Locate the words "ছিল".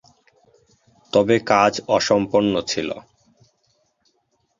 2.71-2.89